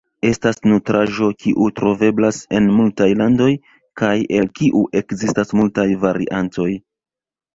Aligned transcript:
Estas 0.27 0.55
nutraĵo 0.69 1.27
kiu 1.43 1.65
troveblas 1.79 2.39
en 2.59 2.69
multaj 2.77 3.09
landoj, 3.19 3.51
kaj 4.03 4.13
el 4.39 4.49
kiu 4.61 4.81
ekzistas 5.01 5.53
multaj 5.59 5.87
variantoj. 6.07 6.69